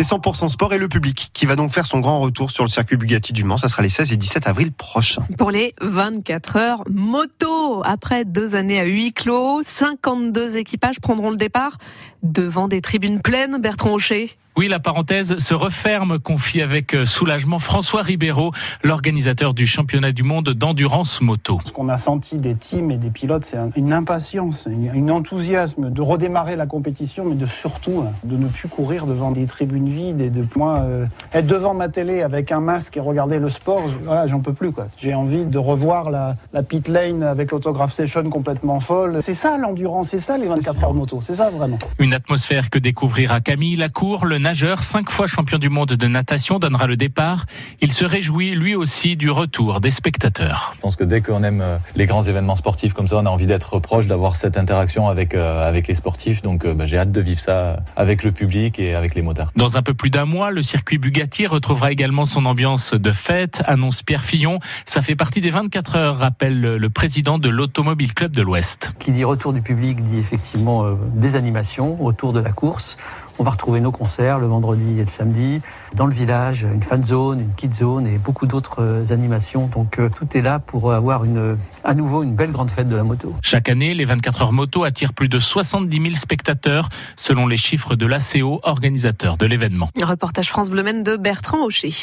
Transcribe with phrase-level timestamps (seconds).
[0.00, 2.70] C'est 100% sport et le public qui va donc faire son grand retour sur le
[2.70, 3.58] circuit Bugatti du Mans.
[3.58, 5.26] Ça sera les 16 et 17 avril prochains.
[5.36, 11.36] Pour les 24 heures moto, après deux années à huis clos, 52 équipages prendront le
[11.36, 11.76] départ
[12.22, 13.58] devant des tribunes pleines.
[13.60, 14.38] Bertrand Hocher.
[14.56, 20.24] Oui, la parenthèse se referme, confie avec euh, soulagement François Ribeiro, l'organisateur du championnat du
[20.24, 21.60] monde d'endurance moto.
[21.64, 26.02] Ce qu'on a senti des teams et des pilotes, c'est une impatience, un enthousiasme de
[26.02, 30.20] redémarrer la compétition, mais de surtout hein, de ne plus courir devant des tribunes vides
[30.20, 33.82] et de moi euh, être devant ma télé avec un masque et regarder le sport.
[34.04, 34.88] Voilà, j'en peux plus quoi.
[34.96, 39.18] J'ai envie de revoir la, la pit lane avec l'autographe session complètement folle.
[39.20, 41.78] C'est ça l'endurance, c'est ça les 24 heures moto, c'est ça vraiment.
[41.98, 46.58] Une atmosphère que découvrira Camille Lacour, le nageur, cinq fois champion du monde de natation,
[46.58, 47.46] donnera le départ.
[47.80, 50.72] Il se réjouit lui aussi du retour des spectateurs.
[50.76, 53.30] Je pense que dès qu'on aime euh, les grands événements sportifs comme ça, on a
[53.30, 56.42] envie d'être proche, d'avoir cette interaction avec, euh, avec les sportifs.
[56.42, 59.52] Donc euh, bah, j'ai hâte de vivre ça avec le public et avec les motards.
[59.56, 63.62] Dans un peu plus d'un mois, le circuit Bugatti retrouvera également son ambiance de fête,
[63.66, 64.58] annonce Pierre Fillon.
[64.86, 68.92] Ça fait partie des 24 heures, rappelle le président de l'Automobile Club de l'Ouest.
[68.98, 72.96] Qui dit retour du public dit effectivement des animations autour de la course.
[73.40, 75.62] On va retrouver nos concerts le vendredi et le samedi.
[75.94, 79.66] Dans le village, une fan zone, une kid zone et beaucoup d'autres euh, animations.
[79.68, 82.96] Donc euh, tout est là pour avoir une, à nouveau une belle grande fête de
[82.96, 83.34] la moto.
[83.40, 87.94] Chaque année, les 24 heures moto attirent plus de 70 000 spectateurs, selon les chiffres
[87.94, 89.88] de l'ACO, organisateur de l'événement.
[89.98, 91.94] Un reportage France Bleu de Bertrand Hocher.